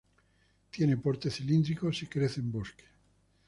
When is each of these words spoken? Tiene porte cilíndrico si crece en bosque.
Tiene 0.71 0.97
porte 0.97 1.29
cilíndrico 1.29 1.93
si 1.93 2.07
crece 2.07 2.39
en 2.39 2.51
bosque. 2.51 2.85